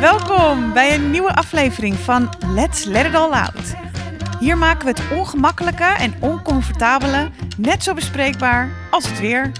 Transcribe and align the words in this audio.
Welkom 0.00 0.62
out. 0.62 0.74
bij 0.74 0.94
een 0.94 1.10
nieuwe 1.10 1.34
aflevering 1.34 1.94
van 1.94 2.34
Let's 2.54 2.84
Let 2.84 3.06
It 3.06 3.14
All 3.14 3.30
Out. 3.30 3.79
Hier 4.40 4.58
maken 4.58 4.84
we 4.84 4.90
het 4.90 5.18
ongemakkelijke 5.18 5.84
en 5.84 6.14
oncomfortabele 6.20 7.30
net 7.56 7.82
zo 7.82 7.94
bespreekbaar 7.94 8.70
als 8.90 9.08
het 9.08 9.20
weer. 9.20 9.52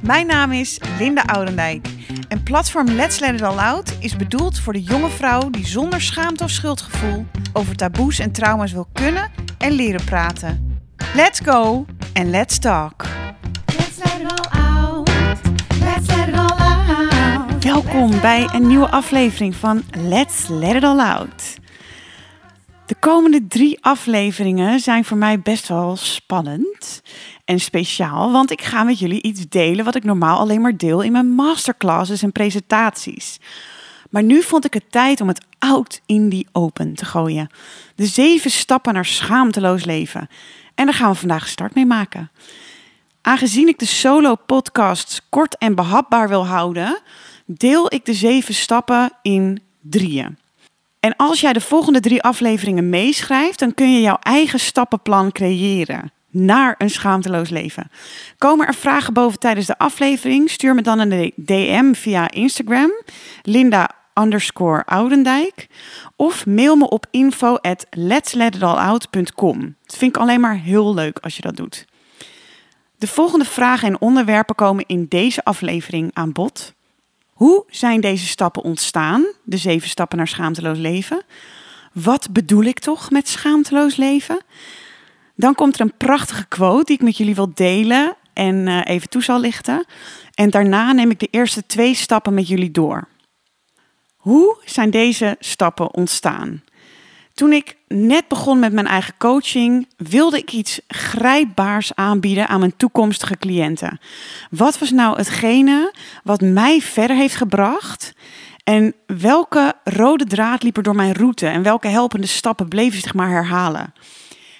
Mijn 0.00 0.26
naam 0.26 0.52
is 0.52 0.80
Linda 0.98 1.22
Oudendijk 1.22 1.88
en 2.28 2.42
platform 2.42 2.88
Let's 2.88 3.18
Let 3.18 3.34
It 3.34 3.42
All 3.42 3.58
Out 3.58 3.96
is 3.98 4.16
bedoeld 4.16 4.58
voor 4.58 4.72
de 4.72 4.82
jonge 4.82 5.08
vrouw 5.08 5.50
die 5.50 5.66
zonder 5.66 6.00
schaamte 6.00 6.44
of 6.44 6.50
schuldgevoel 6.50 7.26
over 7.52 7.76
taboes 7.76 8.18
en 8.18 8.32
trauma's 8.32 8.72
wil 8.72 8.88
kunnen 8.92 9.30
en 9.58 9.72
leren 9.72 10.04
praten. 10.04 10.80
Let's 11.14 11.40
go 11.40 11.86
en 12.12 12.30
let's 12.30 12.58
talk. 12.58 13.04
Let's 13.66 13.96
let 13.96 14.20
it 14.20 14.40
all 14.40 14.60
out. 14.62 15.10
Let's 15.80 16.16
let 16.16 16.28
it 16.28 16.34
all 16.34 16.58
out. 16.58 17.64
Welkom 17.64 18.20
bij 18.20 18.48
een 18.52 18.66
nieuwe 18.66 18.88
aflevering 18.88 19.56
van 19.56 19.82
Let's 19.90 20.48
Let 20.48 20.74
It 20.74 20.84
All 20.84 21.00
Out. 21.00 21.64
De 22.86 22.94
komende 23.00 23.46
drie 23.46 23.78
afleveringen 23.80 24.80
zijn 24.80 25.04
voor 25.04 25.16
mij 25.16 25.40
best 25.40 25.68
wel 25.68 25.96
spannend 25.96 27.02
en 27.44 27.60
speciaal, 27.60 28.32
want 28.32 28.50
ik 28.50 28.62
ga 28.62 28.82
met 28.82 28.98
jullie 28.98 29.22
iets 29.22 29.48
delen 29.48 29.84
wat 29.84 29.94
ik 29.94 30.04
normaal 30.04 30.38
alleen 30.38 30.60
maar 30.60 30.76
deel 30.76 31.02
in 31.02 31.12
mijn 31.12 31.28
masterclasses 31.28 32.22
en 32.22 32.32
presentaties. 32.32 33.40
Maar 34.10 34.22
nu 34.22 34.42
vond 34.42 34.64
ik 34.64 34.74
het 34.74 34.92
tijd 34.92 35.20
om 35.20 35.28
het 35.28 35.44
out 35.58 36.00
in 36.06 36.30
the 36.30 36.46
open 36.52 36.94
te 36.94 37.04
gooien. 37.04 37.48
De 37.94 38.06
zeven 38.06 38.50
stappen 38.50 38.94
naar 38.94 39.04
schaamteloos 39.04 39.84
leven. 39.84 40.28
En 40.74 40.84
daar 40.84 40.94
gaan 40.94 41.10
we 41.10 41.18
vandaag 41.18 41.48
start 41.48 41.74
mee 41.74 41.86
maken. 41.86 42.30
Aangezien 43.22 43.68
ik 43.68 43.78
de 43.78 43.86
solo-podcasts 43.86 45.20
kort 45.28 45.58
en 45.58 45.74
behapbaar 45.74 46.28
wil 46.28 46.46
houden, 46.46 47.00
deel 47.46 47.92
ik 47.92 48.04
de 48.04 48.14
zeven 48.14 48.54
stappen 48.54 49.12
in 49.22 49.62
drieën. 49.80 50.38
En 51.06 51.16
als 51.16 51.40
jij 51.40 51.52
de 51.52 51.60
volgende 51.60 52.00
drie 52.00 52.22
afleveringen 52.22 52.88
meeschrijft, 52.88 53.58
dan 53.58 53.74
kun 53.74 53.92
je 53.92 54.00
jouw 54.00 54.18
eigen 54.20 54.60
stappenplan 54.60 55.32
creëren 55.32 56.12
naar 56.30 56.74
een 56.78 56.90
schaamteloos 56.90 57.48
leven. 57.48 57.90
Komen 58.38 58.66
er 58.66 58.74
vragen 58.74 59.12
boven 59.12 59.38
tijdens 59.38 59.66
de 59.66 59.78
aflevering? 59.78 60.50
Stuur 60.50 60.74
me 60.74 60.82
dan 60.82 60.98
een 60.98 61.32
DM 61.36 61.92
via 61.92 62.30
Instagram, 62.30 62.90
Linda 63.42 63.90
underscore 64.14 64.84
Oudendijk. 64.84 65.66
Of 66.16 66.46
mail 66.46 66.76
me 66.76 66.88
op 66.88 67.06
info 67.10 67.54
at. 67.54 67.86
Dat 67.90 68.36
vind 69.86 70.16
ik 70.16 70.16
alleen 70.16 70.40
maar 70.40 70.58
heel 70.58 70.94
leuk 70.94 71.18
als 71.18 71.36
je 71.36 71.42
dat 71.42 71.56
doet. 71.56 71.84
De 72.98 73.06
volgende 73.06 73.44
vragen 73.44 73.88
en 73.88 74.00
onderwerpen 74.00 74.54
komen 74.54 74.84
in 74.86 75.06
deze 75.08 75.44
aflevering 75.44 76.10
aan 76.12 76.32
bod. 76.32 76.74
Hoe 77.36 77.64
zijn 77.70 78.00
deze 78.00 78.26
stappen 78.26 78.62
ontstaan? 78.62 79.26
De 79.44 79.56
zeven 79.56 79.88
stappen 79.88 80.18
naar 80.18 80.28
schaamteloos 80.28 80.78
leven. 80.78 81.22
Wat 81.92 82.28
bedoel 82.32 82.62
ik 82.62 82.78
toch 82.78 83.10
met 83.10 83.28
schaamteloos 83.28 83.96
leven? 83.96 84.40
Dan 85.34 85.54
komt 85.54 85.74
er 85.74 85.80
een 85.80 85.96
prachtige 85.96 86.46
quote 86.46 86.84
die 86.84 86.94
ik 86.96 87.02
met 87.02 87.16
jullie 87.16 87.34
wil 87.34 87.50
delen 87.54 88.16
en 88.32 88.68
eh, 88.68 88.94
even 88.94 89.08
toe 89.08 89.22
zal 89.22 89.40
lichten. 89.40 89.84
En 90.34 90.50
daarna 90.50 90.92
neem 90.92 91.10
ik 91.10 91.20
de 91.20 91.28
eerste 91.30 91.66
twee 91.66 91.94
stappen 91.94 92.34
met 92.34 92.48
jullie 92.48 92.70
door. 92.70 93.08
Hoe 94.16 94.56
zijn 94.64 94.90
deze 94.90 95.36
stappen 95.38 95.94
ontstaan? 95.94 96.62
Toen 97.36 97.52
ik 97.52 97.76
net 97.88 98.28
begon 98.28 98.58
met 98.58 98.72
mijn 98.72 98.86
eigen 98.86 99.14
coaching, 99.18 99.88
wilde 99.96 100.38
ik 100.38 100.52
iets 100.52 100.80
grijpbaars 100.88 101.94
aanbieden 101.94 102.48
aan 102.48 102.58
mijn 102.60 102.76
toekomstige 102.76 103.36
cliënten. 103.36 104.00
Wat 104.50 104.78
was 104.78 104.90
nou 104.90 105.16
hetgene 105.16 105.94
wat 106.24 106.40
mij 106.40 106.80
verder 106.80 107.16
heeft 107.16 107.36
gebracht? 107.36 108.12
En 108.64 108.94
welke 109.06 109.74
rode 109.84 110.24
draad 110.24 110.62
liep 110.62 110.76
er 110.76 110.82
door 110.82 110.94
mijn 110.94 111.12
route? 111.12 111.46
En 111.46 111.62
welke 111.62 111.88
helpende 111.88 112.26
stappen 112.26 112.68
bleven 112.68 113.00
zich 113.00 113.14
maar 113.14 113.30
herhalen? 113.30 113.92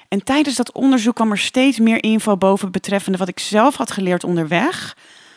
En 0.08 0.24
tijdens 0.24 0.56
dat 0.56 0.72
onderzoek 0.72 1.14
kwam 1.14 1.30
er 1.30 1.38
steeds 1.38 1.78
meer 1.78 2.02
info 2.02 2.36
boven 2.36 2.72
betreffende 2.72 3.18
wat 3.18 3.28
ik 3.28 3.38
zelf 3.38 3.76
had 3.76 3.90
geleerd 3.90 4.24
onderweg. 4.24 4.96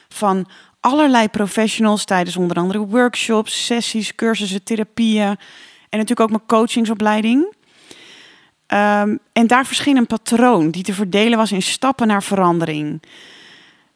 Van 0.09 0.47
allerlei 0.79 1.27
professionals 1.27 2.05
tijdens 2.05 2.35
onder 2.37 2.57
andere 2.57 2.85
workshops, 2.85 3.65
sessies, 3.65 4.15
cursussen, 4.15 4.63
therapieën. 4.63 5.37
En 5.89 5.97
natuurlijk 5.97 6.19
ook 6.19 6.29
mijn 6.29 6.45
coachingsopleiding. 6.45 7.53
Ehm, 8.67 9.17
en 9.33 9.47
daar 9.47 9.65
verscheen 9.65 9.97
een 9.97 10.07
patroon 10.07 10.71
die 10.71 10.83
te 10.83 10.93
verdelen 10.93 11.37
was 11.37 11.51
in 11.51 11.61
stappen 11.61 12.07
naar 12.07 12.23
verandering. 12.23 13.01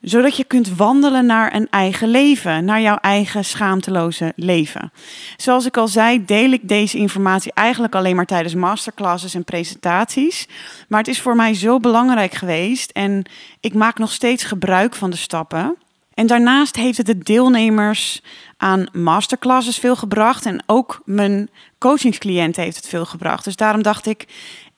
Zodat 0.01 0.37
je 0.37 0.43
kunt 0.43 0.75
wandelen 0.75 1.25
naar 1.25 1.55
een 1.55 1.67
eigen 1.69 2.07
leven, 2.07 2.65
naar 2.65 2.81
jouw 2.81 2.95
eigen 2.95 3.45
schaamteloze 3.45 4.33
leven. 4.35 4.91
Zoals 5.37 5.65
ik 5.65 5.77
al 5.77 5.87
zei, 5.87 6.25
deel 6.25 6.51
ik 6.51 6.67
deze 6.67 6.97
informatie 6.97 7.51
eigenlijk 7.53 7.95
alleen 7.95 8.15
maar 8.15 8.25
tijdens 8.25 8.55
masterclasses 8.55 9.33
en 9.33 9.43
presentaties. 9.43 10.47
Maar 10.87 10.99
het 10.99 11.07
is 11.07 11.21
voor 11.21 11.35
mij 11.35 11.53
zo 11.53 11.79
belangrijk 11.79 12.33
geweest 12.33 12.91
en 12.91 13.23
ik 13.59 13.73
maak 13.73 13.97
nog 13.97 14.11
steeds 14.11 14.43
gebruik 14.43 14.95
van 14.95 15.09
de 15.09 15.17
stappen. 15.17 15.77
En 16.13 16.27
daarnaast 16.27 16.75
heeft 16.75 16.97
het 16.97 17.05
de 17.05 17.17
deelnemers 17.17 18.21
aan 18.57 18.85
masterclasses 18.91 19.77
veel 19.77 19.95
gebracht. 19.95 20.45
En 20.45 20.63
ook 20.65 21.01
mijn 21.05 21.49
coachingscliënten 21.77 22.63
heeft 22.63 22.75
het 22.75 22.87
veel 22.87 23.05
gebracht. 23.05 23.43
Dus 23.43 23.55
daarom 23.55 23.83
dacht 23.83 24.05
ik, 24.05 24.27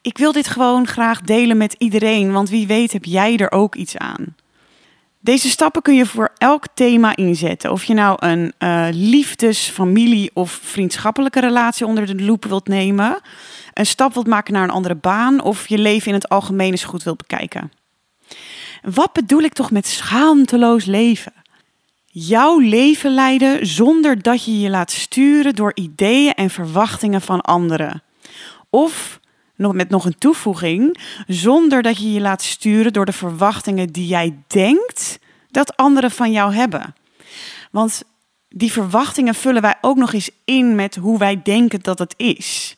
ik 0.01 0.17
wil 0.17 0.31
dit 0.31 0.47
gewoon 0.47 0.87
graag 0.87 1.21
delen 1.21 1.57
met 1.57 1.75
iedereen. 1.77 2.31
Want 2.31 2.49
wie 2.49 2.67
weet 2.67 2.93
heb 2.93 3.05
jij 3.05 3.37
er 3.37 3.51
ook 3.51 3.75
iets 3.75 3.97
aan. 3.97 4.35
Deze 5.19 5.49
stappen 5.49 5.81
kun 5.81 5.95
je 5.95 6.05
voor 6.05 6.31
elk 6.37 6.65
thema 6.73 7.15
inzetten. 7.15 7.71
Of 7.71 7.83
je 7.83 7.93
nou 7.93 8.17
een 8.19 8.53
eh, 8.57 8.87
liefdes-, 8.91 9.69
familie- 9.69 10.29
of 10.33 10.51
vriendschappelijke 10.63 11.39
relatie 11.39 11.85
onder 11.85 12.05
de 12.05 12.23
loep 12.23 12.45
wilt 12.45 12.67
nemen. 12.67 13.19
Een 13.73 13.85
stap 13.85 14.13
wilt 14.13 14.27
maken 14.27 14.53
naar 14.53 14.63
een 14.63 14.69
andere 14.69 14.95
baan. 14.95 15.41
Of 15.41 15.67
je 15.67 15.77
leven 15.77 16.07
in 16.07 16.13
het 16.13 16.29
algemeen 16.29 16.71
eens 16.71 16.83
goed 16.83 17.03
wilt 17.03 17.17
bekijken. 17.17 17.71
Wat 18.93 19.13
bedoel 19.13 19.41
ik 19.41 19.53
toch 19.53 19.71
met 19.71 19.87
schaamteloos 19.87 20.85
leven? 20.85 21.33
Jouw 22.05 22.59
leven 22.59 23.13
leiden 23.13 23.67
zonder 23.67 24.21
dat 24.21 24.45
je 24.45 24.59
je 24.59 24.69
laat 24.69 24.91
sturen 24.91 25.55
door 25.55 25.71
ideeën 25.73 26.33
en 26.33 26.49
verwachtingen 26.49 27.21
van 27.21 27.41
anderen. 27.41 28.03
Of 28.69 29.19
met 29.55 29.89
nog 29.89 30.05
een 30.05 30.17
toevoeging, 30.17 30.99
zonder 31.27 31.81
dat 31.81 31.97
je 31.97 32.11
je 32.11 32.21
laat 32.21 32.41
sturen 32.41 32.93
door 32.93 33.05
de 33.05 33.11
verwachtingen 33.11 33.87
die 33.87 34.07
jij 34.07 34.37
denkt 34.47 35.19
dat 35.51 35.77
anderen 35.77 36.11
van 36.11 36.31
jou 36.31 36.53
hebben. 36.53 36.95
Want 37.71 38.03
die 38.49 38.71
verwachtingen 38.71 39.35
vullen 39.35 39.61
wij 39.61 39.75
ook 39.81 39.97
nog 39.97 40.13
eens 40.13 40.29
in 40.43 40.75
met 40.75 40.95
hoe 40.95 41.17
wij 41.17 41.41
denken 41.43 41.79
dat 41.81 41.99
het 41.99 42.13
is. 42.17 42.75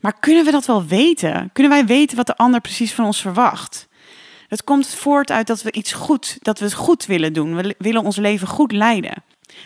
Maar 0.00 0.18
kunnen 0.20 0.44
we 0.44 0.50
dat 0.50 0.66
wel 0.66 0.84
weten? 0.84 1.50
Kunnen 1.52 1.72
wij 1.72 1.86
weten 1.86 2.16
wat 2.16 2.26
de 2.26 2.36
ander 2.36 2.60
precies 2.60 2.92
van 2.92 3.04
ons 3.04 3.20
verwacht? 3.20 3.87
Het 4.48 4.64
komt 4.64 4.88
voort 4.88 5.30
uit 5.30 5.46
dat 5.46 5.62
we 5.62 5.72
iets 5.72 5.92
goed, 5.92 6.36
dat 6.40 6.58
we 6.58 6.64
het 6.64 6.74
goed 6.74 7.06
willen 7.06 7.32
doen. 7.32 7.54
We 7.54 7.74
willen 7.78 8.04
ons 8.04 8.16
leven 8.16 8.48
goed 8.48 8.72
leiden. 8.72 9.24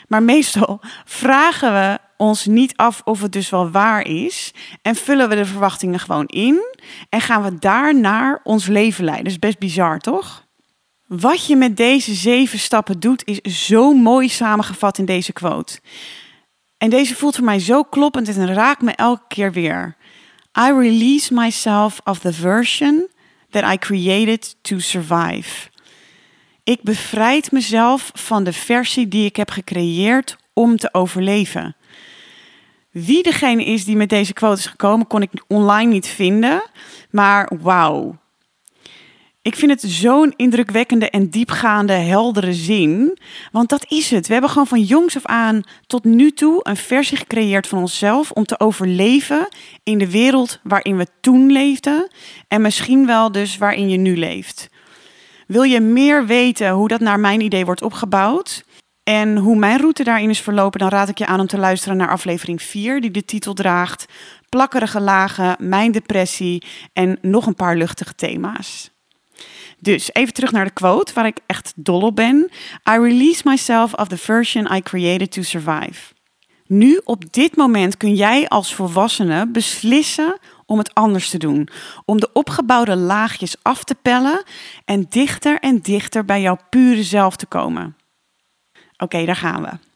Maar 0.08 0.22
meestal 0.22 0.80
vragen 1.04 1.72
we 1.72 1.98
ons 2.16 2.46
niet 2.46 2.76
af 2.76 3.00
of 3.04 3.22
het 3.22 3.32
dus 3.32 3.50
wel 3.50 3.70
waar 3.70 4.06
is. 4.06 4.54
En 4.82 4.94
vullen 4.94 5.28
we 5.28 5.34
de 5.34 5.44
verwachtingen 5.44 5.98
gewoon 5.98 6.26
in. 6.26 6.76
En 7.08 7.20
gaan 7.20 7.42
we 7.42 7.58
daarnaar 7.58 8.40
ons 8.42 8.66
leven 8.66 9.04
leiden. 9.04 9.24
Dat 9.24 9.32
is 9.32 9.38
best 9.38 9.58
bizar, 9.58 9.98
toch? 9.98 10.46
Wat 11.06 11.46
je 11.46 11.56
met 11.56 11.76
deze 11.76 12.14
zeven 12.14 12.58
stappen 12.58 13.00
doet, 13.00 13.22
is 13.24 13.66
zo 13.66 13.92
mooi 13.92 14.28
samengevat 14.28 14.98
in 14.98 15.04
deze 15.04 15.32
quote. 15.32 15.80
En 16.78 16.90
deze 16.90 17.14
voelt 17.14 17.36
voor 17.36 17.44
mij 17.44 17.58
zo 17.58 17.82
kloppend 17.82 18.28
en 18.28 18.54
raakt 18.54 18.82
me 18.82 18.90
elke 18.92 19.24
keer 19.28 19.52
weer. 19.52 19.96
I 20.58 20.72
release 20.72 21.34
myself 21.34 22.00
of 22.04 22.18
the 22.18 22.32
version 22.32 23.08
that 23.52 23.72
I 23.72 23.78
created 23.78 24.54
to 24.62 24.78
survive. 24.78 25.70
Ik 26.64 26.82
bevrijd 26.82 27.52
mezelf 27.52 28.10
van 28.14 28.44
de 28.44 28.52
versie 28.52 29.08
die 29.08 29.24
ik 29.24 29.36
heb 29.36 29.50
gecreëerd 29.50 30.36
om 30.52 30.76
te 30.76 30.94
overleven. 30.94 31.76
Wie 32.90 33.22
degene 33.22 33.64
is 33.64 33.84
die 33.84 33.96
met 33.96 34.08
deze 34.08 34.32
quote 34.32 34.58
is 34.58 34.66
gekomen, 34.66 35.06
kon 35.06 35.22
ik 35.22 35.30
online 35.48 35.92
niet 35.92 36.06
vinden. 36.06 36.62
Maar 37.10 37.50
wauw. 37.60 38.20
Ik 39.42 39.56
vind 39.56 39.70
het 39.70 39.90
zo'n 39.90 40.32
indrukwekkende 40.36 41.10
en 41.10 41.28
diepgaande, 41.28 41.92
heldere 41.92 42.52
zin. 42.52 43.18
Want 43.52 43.68
dat 43.68 43.84
is 43.88 44.10
het. 44.10 44.26
We 44.26 44.32
hebben 44.32 44.50
gewoon 44.50 44.66
van 44.66 44.82
jongs 44.82 45.16
af 45.16 45.26
aan 45.26 45.62
tot 45.86 46.04
nu 46.04 46.30
toe 46.30 46.60
een 46.62 46.76
versie 46.76 47.16
gecreëerd 47.16 47.66
van 47.66 47.78
onszelf 47.78 48.30
om 48.30 48.44
te 48.44 48.60
overleven 48.60 49.48
in 49.82 49.98
de 49.98 50.10
wereld 50.10 50.60
waarin 50.62 50.96
we 50.96 51.06
toen 51.20 51.52
leefden 51.52 52.10
en 52.48 52.60
misschien 52.60 53.06
wel 53.06 53.32
dus 53.32 53.58
waarin 53.58 53.88
je 53.88 53.96
nu 53.96 54.16
leeft. 54.16 54.68
Wil 55.46 55.62
je 55.62 55.80
meer 55.80 56.26
weten 56.26 56.70
hoe 56.70 56.88
dat 56.88 57.00
naar 57.00 57.20
mijn 57.20 57.40
idee 57.40 57.64
wordt 57.64 57.82
opgebouwd 57.82 58.64
en 59.02 59.36
hoe 59.36 59.56
mijn 59.56 59.78
route 59.78 60.04
daarin 60.04 60.30
is 60.30 60.40
verlopen, 60.40 60.78
dan 60.80 60.88
raad 60.88 61.08
ik 61.08 61.18
je 61.18 61.26
aan 61.26 61.40
om 61.40 61.46
te 61.46 61.58
luisteren 61.58 61.96
naar 61.96 62.10
aflevering 62.10 62.62
4, 62.62 63.00
die 63.00 63.10
de 63.10 63.24
titel 63.24 63.54
draagt 63.54 64.04
Plakkerige 64.48 65.00
lagen, 65.00 65.56
mijn 65.58 65.92
depressie 65.92 66.62
en 66.92 67.18
nog 67.20 67.46
een 67.46 67.54
paar 67.54 67.76
luchtige 67.76 68.14
thema's. 68.14 68.90
Dus 69.82 70.12
even 70.12 70.34
terug 70.34 70.52
naar 70.52 70.64
de 70.64 70.70
quote 70.70 71.12
waar 71.12 71.26
ik 71.26 71.38
echt 71.46 71.72
dol 71.76 72.00
op 72.00 72.16
ben. 72.16 72.50
I 72.90 72.98
release 72.98 73.42
myself 73.44 73.94
of 73.94 74.08
the 74.08 74.16
version 74.16 74.74
I 74.74 74.80
created 74.82 75.32
to 75.32 75.42
survive. 75.42 76.12
Nu, 76.66 77.00
op 77.04 77.32
dit 77.32 77.56
moment, 77.56 77.96
kun 77.96 78.14
jij 78.14 78.48
als 78.48 78.74
volwassene 78.74 79.46
beslissen 79.50 80.38
om 80.66 80.78
het 80.78 80.94
anders 80.94 81.30
te 81.30 81.38
doen. 81.38 81.68
Om 82.04 82.20
de 82.20 82.30
opgebouwde 82.32 82.96
laagjes 82.96 83.56
af 83.62 83.84
te 83.84 83.94
pellen 83.94 84.42
en 84.84 85.06
dichter 85.08 85.58
en 85.58 85.80
dichter 85.80 86.24
bij 86.24 86.40
jouw 86.40 86.58
pure 86.70 87.02
zelf 87.02 87.36
te 87.36 87.46
komen. 87.46 87.96
Oké, 88.96 89.24
daar 89.24 89.36
gaan 89.36 89.62
we. 89.62 89.91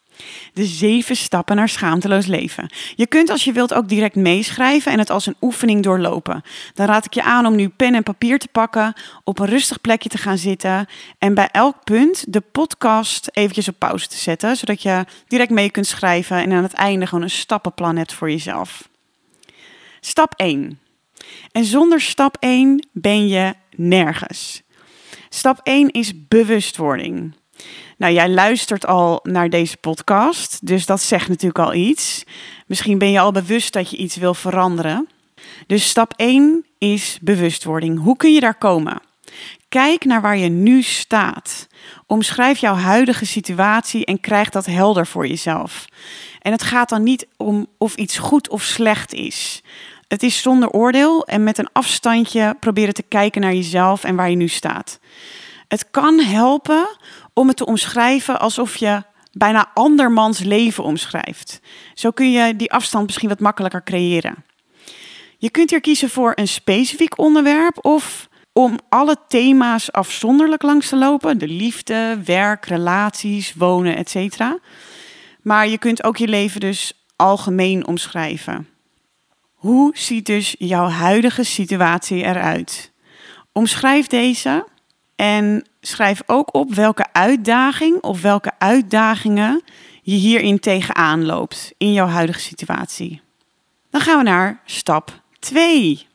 De 0.53 0.65
zeven 0.65 1.17
stappen 1.17 1.57
naar 1.57 1.69
schaamteloos 1.69 2.27
leven. 2.27 2.71
Je 2.95 3.07
kunt 3.07 3.31
als 3.31 3.45
je 3.45 3.53
wilt 3.53 3.75
ook 3.75 3.89
direct 3.89 4.15
meeschrijven 4.15 4.93
en 4.93 4.99
het 4.99 5.11
als 5.11 5.27
een 5.27 5.37
oefening 5.41 5.83
doorlopen. 5.83 6.43
Dan 6.75 6.87
raad 6.87 7.05
ik 7.05 7.15
je 7.15 7.23
aan 7.23 7.47
om 7.47 7.55
nu 7.55 7.69
pen 7.69 7.95
en 7.95 8.03
papier 8.03 8.39
te 8.39 8.49
pakken, 8.49 8.95
op 9.25 9.39
een 9.39 9.47
rustig 9.47 9.81
plekje 9.81 10.09
te 10.09 10.19
gaan 10.19 10.39
zitten 10.39 10.87
en 11.19 11.35
bij 11.35 11.49
elk 11.53 11.85
punt 11.85 12.25
de 12.29 12.41
podcast 12.41 13.29
eventjes 13.33 13.69
op 13.69 13.79
pauze 13.79 14.09
te 14.09 14.17
zetten, 14.17 14.57
zodat 14.57 14.83
je 14.83 15.05
direct 15.29 15.51
mee 15.51 15.71
kunt 15.71 15.87
schrijven 15.87 16.37
en 16.37 16.53
aan 16.53 16.63
het 16.63 16.73
einde 16.73 17.07
gewoon 17.07 17.25
een 17.25 17.31
stappenplan 17.31 17.97
hebt 17.97 18.13
voor 18.13 18.31
jezelf. 18.31 18.89
Stap 20.01 20.33
1. 20.37 20.79
En 21.53 21.65
zonder 21.65 22.01
stap 22.01 22.37
1 22.41 22.89
ben 22.93 23.29
je 23.29 23.55
nergens. 23.77 24.63
Stap 25.29 25.61
1 25.63 25.91
is 25.91 26.27
bewustwording. 26.29 27.35
Nou, 27.97 28.13
jij 28.13 28.29
luistert 28.29 28.87
al 28.87 29.21
naar 29.23 29.51
deze 29.51 29.77
podcast, 29.77 30.67
dus 30.67 30.87
dat 30.87 31.03
zegt 31.03 31.29
natuurlijk 31.29 31.59
al 31.59 31.75
iets. 31.75 32.25
Misschien 32.67 32.99
ben 32.99 33.11
je 33.11 33.21
al 33.21 33.33
bewust 33.33 33.73
dat 33.73 33.91
je 33.91 33.97
iets 33.97 34.17
wil 34.17 34.35
veranderen. 34.35 35.09
Dus 35.67 35.89
stap 35.89 36.13
1 36.17 36.65
is 36.79 37.19
bewustwording. 37.23 37.99
Hoe 37.99 38.17
kun 38.17 38.33
je 38.33 38.41
daar 38.41 38.59
komen? 38.59 39.01
Kijk 39.69 40.05
naar 40.05 40.21
waar 40.21 40.37
je 40.37 40.49
nu 40.49 40.83
staat. 40.83 41.67
Omschrijf 42.07 42.59
jouw 42.59 42.75
huidige 42.75 43.27
situatie 43.27 44.05
en 44.05 44.21
krijg 44.21 44.51
dat 44.51 44.67
helder 44.67 45.07
voor 45.07 45.27
jezelf. 45.27 45.85
En 46.41 46.53
het 46.53 46.63
gaat 46.63 46.89
dan 46.89 47.03
niet 47.03 47.27
om 47.37 47.67
of 47.79 47.95
iets 47.95 48.19
goed 48.19 48.49
of 48.49 48.63
slecht 48.63 49.13
is. 49.13 49.63
Het 50.09 50.23
is 50.23 50.43
zonder 50.43 50.71
oordeel 50.71 51.27
en 51.27 51.45
met 51.45 51.59
een 51.59 51.69
afstandje 51.73 52.57
proberen 52.61 52.95
te 52.95 53.03
kijken 53.03 53.41
naar 53.41 53.55
jezelf 53.55 54.05
en 54.05 54.17
waar 54.17 54.31
je 54.31 54.37
nu 54.37 54.49
staat. 54.49 54.99
Het 55.69 55.91
kan 55.91 56.19
helpen 56.21 56.89
om 57.39 57.49
het 57.49 57.57
te 57.57 57.67
omschrijven 57.67 58.41
alsof 58.41 58.77
je 58.77 59.03
bijna 59.33 59.71
andermans 59.75 60.39
leven 60.39 60.85
omschrijft. 60.85 61.61
Zo 61.95 62.11
kun 62.11 62.33
je 62.33 62.57
die 62.57 62.73
afstand 62.73 63.07
misschien 63.07 63.29
wat 63.29 63.41
makkelijker 63.41 63.83
creëren. 63.83 64.45
Je 65.39 65.51
kunt 65.51 65.71
hier 65.71 65.81
kiezen 65.81 66.11
voor 66.11 66.33
een 66.35 66.49
specifiek 66.49 67.19
onderwerp 67.19 67.85
of 67.85 68.29
om 68.53 68.79
alle 68.89 69.17
thema's 69.29 69.93
afzonderlijk 69.93 70.63
langs 70.63 70.89
te 70.89 70.97
lopen: 70.97 71.39
de 71.39 71.49
liefde, 71.49 72.19
werk, 72.25 72.67
relaties, 72.67 73.55
wonen, 73.55 73.97
etc. 73.97 74.41
Maar 75.43 75.69
je 75.69 75.79
kunt 75.79 76.05
ook 76.05 76.17
je 76.17 76.29
leven 76.29 76.61
dus 76.61 76.93
algemeen 77.17 77.87
omschrijven. 77.87 78.69
Hoe 79.55 79.97
ziet 79.97 80.27
dus 80.27 80.55
jouw 80.59 80.89
huidige 80.89 81.45
situatie 81.45 82.25
eruit? 82.25 82.93
Omschrijf 83.53 84.07
deze 84.07 84.67
en 85.17 85.67
schrijf 85.87 86.23
ook 86.27 86.55
op 86.55 86.75
welke 86.75 87.07
uitdaging 87.13 88.03
of 88.03 88.21
welke 88.21 88.53
uitdagingen 88.59 89.63
je 90.03 90.15
hierin 90.15 90.59
tegenaan 90.59 91.25
loopt 91.25 91.73
in 91.77 91.93
jouw 91.93 92.07
huidige 92.07 92.41
situatie. 92.41 93.21
Dan 93.91 94.01
gaan 94.01 94.19
we 94.19 94.23
naar 94.23 94.61
stap 94.65 95.21
2. 95.39 96.07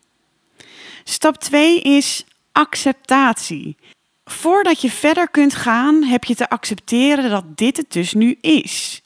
Stap 1.03 1.37
2 1.37 1.81
is 1.81 2.25
acceptatie. 2.51 3.77
Voordat 4.25 4.81
je 4.81 4.91
verder 4.91 5.29
kunt 5.29 5.55
gaan, 5.55 6.03
heb 6.03 6.23
je 6.23 6.35
te 6.35 6.49
accepteren 6.49 7.29
dat 7.29 7.57
dit 7.57 7.77
het 7.77 7.91
dus 7.91 8.13
nu 8.13 8.37
is. 8.41 9.01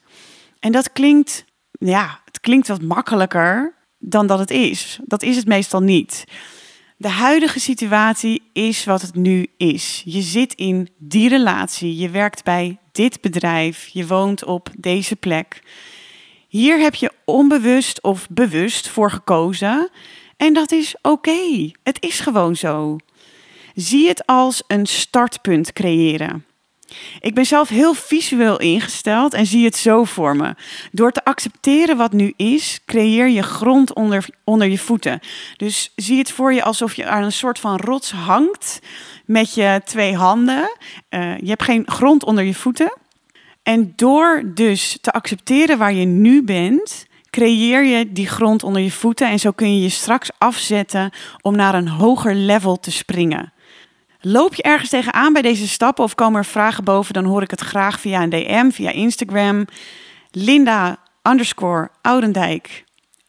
En 0.59 0.71
dat 0.71 0.91
klinkt, 0.91 1.45
ja, 1.71 2.19
het 2.25 2.39
klinkt 2.39 2.67
wat 2.67 2.81
makkelijker 2.81 3.73
dan 3.97 4.27
dat 4.27 4.39
het 4.39 4.51
is. 4.51 5.00
Dat 5.03 5.23
is 5.23 5.35
het 5.35 5.45
meestal 5.45 5.81
niet. 5.81 6.23
De 6.97 7.09
huidige 7.09 7.59
situatie 7.59 8.42
is 8.53 8.86
wat 8.86 9.01
het 9.01 9.15
nu 9.15 9.47
is. 9.57 10.01
Je 10.06 10.21
zit 10.21 10.53
in 10.53 10.89
die 10.97 11.30
relatie, 11.30 11.97
je 11.97 12.09
werkt 12.09 12.44
bij 12.44 12.77
dit 12.92 13.21
bedrijf, 13.21 13.88
je 13.88 14.07
woont 14.07 14.44
op 14.44 14.69
deze 14.77 15.15
plek. 15.15 15.63
Hier 16.47 16.80
heb 16.80 16.95
je 16.95 17.12
onbewust 17.25 18.01
of 18.01 18.27
bewust 18.30 18.89
voor 18.89 19.12
gekozen 19.12 19.89
en 20.38 20.53
dat 20.53 20.71
is 20.71 20.95
oké. 21.01 21.71
Het 21.83 21.97
is 22.00 22.19
gewoon 22.19 22.56
zo. 22.56 22.98
Zie 23.74 24.07
het 24.07 24.25
als 24.25 24.63
een 24.68 24.86
startpunt 24.86 25.74
creëren. 25.74 26.45
Ik 27.19 27.33
ben 27.33 27.45
zelf 27.45 27.69
heel 27.69 27.93
visueel 27.93 28.59
ingesteld 28.59 29.33
en 29.33 29.45
zie 29.45 29.65
het 29.65 29.75
zo 29.75 30.03
voor 30.03 30.35
me. 30.35 30.55
Door 30.91 31.11
te 31.11 31.23
accepteren 31.23 31.97
wat 31.97 32.11
nu 32.11 32.33
is, 32.35 32.79
creëer 32.85 33.29
je 33.29 33.43
grond 33.43 33.93
onder, 33.93 34.25
onder 34.43 34.67
je 34.67 34.77
voeten. 34.77 35.19
Dus 35.57 35.91
zie 35.95 36.17
het 36.17 36.31
voor 36.31 36.53
je 36.53 36.63
alsof 36.63 36.93
je 36.93 37.05
aan 37.05 37.23
een 37.23 37.31
soort 37.31 37.59
van 37.59 37.77
rots 37.77 38.11
hangt 38.11 38.79
met 39.25 39.53
je 39.53 39.81
twee 39.85 40.15
handen. 40.15 40.77
Uh, 41.09 41.37
je 41.37 41.49
hebt 41.49 41.63
geen 41.63 41.83
grond 41.85 42.23
onder 42.23 42.43
je 42.43 42.55
voeten. 42.55 42.93
En 43.63 43.93
door 43.95 44.43
dus 44.53 44.97
te 45.01 45.11
accepteren 45.11 45.77
waar 45.77 45.93
je 45.93 46.05
nu 46.05 46.43
bent, 46.43 47.05
creëer 47.29 47.83
je 47.83 48.11
die 48.11 48.27
grond 48.27 48.63
onder 48.63 48.81
je 48.81 48.91
voeten. 48.91 49.29
En 49.29 49.39
zo 49.39 49.51
kun 49.51 49.75
je 49.75 49.81
je 49.81 49.89
straks 49.89 50.29
afzetten 50.38 51.11
om 51.41 51.55
naar 51.55 51.75
een 51.75 51.88
hoger 51.88 52.35
level 52.35 52.79
te 52.79 52.91
springen. 52.91 53.53
Loop 54.27 54.56
je 54.56 54.63
ergens 54.63 54.89
tegenaan 54.89 55.33
bij 55.33 55.42
deze 55.42 55.68
stappen 55.68 56.04
of 56.04 56.16
komen 56.16 56.39
er 56.39 56.45
vragen 56.45 56.83
boven, 56.83 57.13
dan 57.13 57.25
hoor 57.25 57.42
ik 57.42 57.51
het 57.51 57.60
graag 57.60 58.00
via 58.00 58.22
een 58.22 58.30
DM, 58.30 58.69
via 58.69 58.92
Instagram. 58.92 59.66
Linda 60.31 60.98
underscore 61.24 61.89
Oudendijk. 62.01 62.83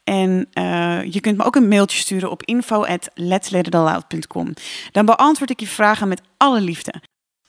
En 0.05 0.49
uh, 0.55 1.05
je 1.05 1.21
kunt 1.21 1.37
me 1.37 1.45
ook 1.45 1.57
een 1.57 1.69
mailtje 1.69 1.99
sturen 1.99 2.31
op 2.31 2.43
info 2.43 2.85
at 2.85 3.11
Dan 4.93 5.07
beantwoord 5.07 5.51
ik 5.51 5.61
je 5.61 5.67
vragen 5.67 6.09
met 6.09 6.21
alle 6.37 6.61
liefde. 6.61 6.95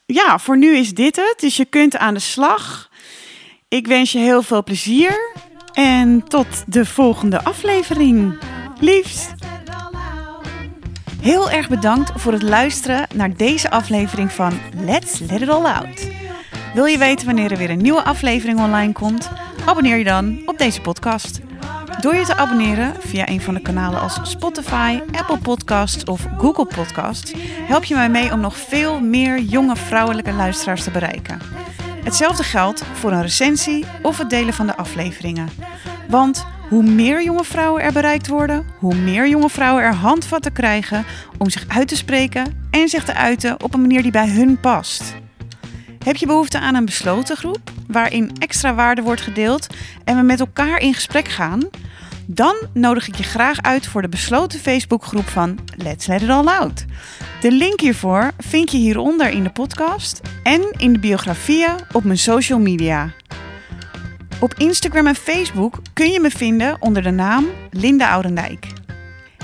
Ja, 0.06 0.38
voor 0.38 0.58
nu 0.58 0.76
is 0.76 0.94
dit 0.94 1.16
het. 1.16 1.34
Dus 1.38 1.56
je 1.56 1.64
kunt 1.64 1.96
aan 1.96 2.14
de 2.14 2.20
slag. 2.20 2.90
Ik 3.68 3.86
wens 3.86 4.12
je 4.12 4.18
heel 4.18 4.42
veel 4.42 4.64
plezier. 4.64 5.32
En 5.72 6.24
tot 6.24 6.64
de 6.66 6.84
volgende 6.84 7.44
aflevering. 7.44 8.38
Liefst. 8.80 9.34
Heel 11.28 11.50
erg 11.50 11.68
bedankt 11.68 12.10
voor 12.14 12.32
het 12.32 12.42
luisteren 12.42 13.06
naar 13.14 13.36
deze 13.36 13.70
aflevering 13.70 14.32
van 14.32 14.52
Let's 14.76 15.18
Let 15.18 15.40
It 15.40 15.48
All 15.48 15.64
Out. 15.64 16.08
Wil 16.74 16.84
je 16.84 16.98
weten 16.98 17.26
wanneer 17.26 17.52
er 17.52 17.58
weer 17.58 17.70
een 17.70 17.82
nieuwe 17.82 18.02
aflevering 18.02 18.60
online 18.60 18.92
komt? 18.92 19.30
Abonneer 19.66 19.96
je 19.96 20.04
dan 20.04 20.42
op 20.46 20.58
deze 20.58 20.80
podcast. 20.80 21.40
Door 22.00 22.14
je 22.14 22.24
te 22.24 22.36
abonneren 22.36 22.94
via 22.98 23.28
een 23.28 23.40
van 23.40 23.54
de 23.54 23.60
kanalen 23.60 24.00
als 24.00 24.20
Spotify, 24.22 25.00
Apple 25.12 25.38
Podcasts 25.38 26.04
of 26.04 26.26
Google 26.38 26.66
Podcasts, 26.66 27.32
help 27.66 27.84
je 27.84 27.94
mij 27.94 28.10
mee 28.10 28.32
om 28.32 28.40
nog 28.40 28.56
veel 28.56 29.00
meer 29.00 29.40
jonge 29.40 29.76
vrouwelijke 29.76 30.32
luisteraars 30.32 30.82
te 30.82 30.90
bereiken. 30.90 31.40
Hetzelfde 32.04 32.42
geldt 32.42 32.84
voor 32.92 33.12
een 33.12 33.22
recensie 33.22 33.84
of 34.02 34.18
het 34.18 34.30
delen 34.30 34.54
van 34.54 34.66
de 34.66 34.76
afleveringen. 34.76 35.48
Want 36.08 36.46
hoe 36.68 36.82
meer 36.82 37.24
jonge 37.24 37.44
vrouwen 37.44 37.82
er 37.82 37.92
bereikt 37.92 38.28
worden, 38.28 38.66
hoe 38.78 38.94
meer 38.94 39.28
jonge 39.28 39.48
vrouwen 39.48 39.84
er 39.84 39.94
handvatten 39.94 40.52
krijgen 40.52 41.04
om 41.38 41.50
zich 41.50 41.64
uit 41.68 41.88
te 41.88 41.96
spreken 41.96 42.68
en 42.70 42.88
zich 42.88 43.04
te 43.04 43.14
uiten 43.14 43.62
op 43.62 43.74
een 43.74 43.80
manier 43.80 44.02
die 44.02 44.10
bij 44.10 44.28
hun 44.28 44.60
past. 44.60 45.14
Heb 46.04 46.16
je 46.16 46.26
behoefte 46.26 46.58
aan 46.58 46.74
een 46.74 46.84
besloten 46.84 47.36
groep 47.36 47.70
waarin 47.86 48.32
extra 48.38 48.74
waarde 48.74 49.02
wordt 49.02 49.20
gedeeld 49.20 49.66
en 50.04 50.16
we 50.16 50.22
met 50.22 50.40
elkaar 50.40 50.80
in 50.80 50.94
gesprek 50.94 51.28
gaan? 51.28 51.68
Dan 52.26 52.54
nodig 52.72 53.08
ik 53.08 53.14
je 53.14 53.22
graag 53.22 53.62
uit 53.62 53.86
voor 53.86 54.02
de 54.02 54.08
besloten 54.08 54.60
Facebookgroep 54.60 55.28
van 55.28 55.58
Let's 55.76 56.06
Let 56.06 56.22
It 56.22 56.28
All 56.28 56.46
Out. 56.46 56.84
De 57.40 57.52
link 57.52 57.80
hiervoor 57.80 58.30
vind 58.38 58.70
je 58.70 58.78
hieronder 58.78 59.28
in 59.30 59.42
de 59.42 59.50
podcast 59.50 60.20
en 60.42 60.74
in 60.76 60.92
de 60.92 60.98
biografieën 60.98 61.74
op 61.92 62.04
mijn 62.04 62.18
social 62.18 62.58
media. 62.58 63.12
Op 64.40 64.54
Instagram 64.54 65.06
en 65.06 65.14
Facebook 65.14 65.78
kun 65.92 66.10
je 66.10 66.20
me 66.20 66.30
vinden 66.30 66.76
onder 66.80 67.02
de 67.02 67.10
naam 67.10 67.46
Linda 67.70 68.10
Oudendijk. 68.10 68.66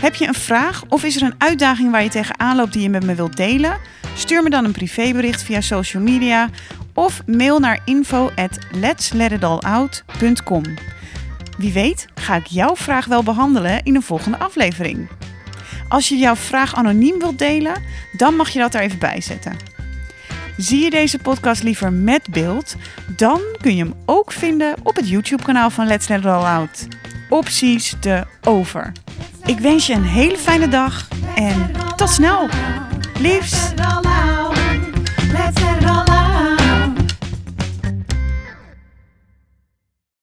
Heb 0.00 0.14
je 0.14 0.26
een 0.26 0.34
vraag 0.34 0.82
of 0.88 1.04
is 1.04 1.16
er 1.16 1.22
een 1.22 1.34
uitdaging 1.38 1.90
waar 1.90 2.02
je 2.02 2.08
tegenaan 2.08 2.56
loopt 2.56 2.72
die 2.72 2.82
je 2.82 2.88
met 2.88 3.04
me 3.04 3.14
wilt 3.14 3.36
delen? 3.36 3.78
Stuur 4.16 4.42
me 4.42 4.50
dan 4.50 4.64
een 4.64 4.72
privébericht 4.72 5.42
via 5.42 5.60
social 5.60 6.02
media 6.02 6.48
of 6.94 7.22
mail 7.26 7.58
naar 7.58 7.80
info 7.84 8.30
at. 8.36 8.58
Wie 11.58 11.72
weet 11.72 12.06
ga 12.14 12.36
ik 12.36 12.46
jouw 12.46 12.76
vraag 12.76 13.06
wel 13.06 13.22
behandelen 13.22 13.82
in 13.82 13.94
een 13.94 14.02
volgende 14.02 14.38
aflevering. 14.38 15.08
Als 15.88 16.08
je 16.08 16.16
jouw 16.16 16.36
vraag 16.36 16.74
anoniem 16.74 17.18
wilt 17.18 17.38
delen, 17.38 17.82
dan 18.12 18.34
mag 18.34 18.48
je 18.48 18.58
dat 18.58 18.74
er 18.74 18.80
even 18.80 18.98
bij 18.98 19.20
zetten. 19.20 19.73
Zie 20.56 20.84
je 20.84 20.90
deze 20.90 21.18
podcast 21.18 21.62
liever 21.62 21.92
met 21.92 22.28
beeld? 22.30 22.76
Dan 23.16 23.40
kun 23.60 23.76
je 23.76 23.82
hem 23.82 23.94
ook 24.04 24.32
vinden 24.32 24.74
op 24.82 24.96
het 24.96 25.08
YouTube-kanaal 25.08 25.70
van 25.70 25.86
Let's 25.86 26.08
Let 26.08 26.18
It 26.18 26.26
All 26.26 26.44
Out. 26.44 26.86
Opties 27.28 27.94
de 28.00 28.24
over. 28.42 28.92
Ik 29.44 29.58
wens 29.58 29.86
je 29.86 29.94
een 29.94 30.04
hele 30.04 30.36
fijne 30.36 30.68
dag 30.68 31.08
en 31.34 31.70
tot 31.96 32.10
snel. 32.10 32.48
Liefs. 33.20 33.72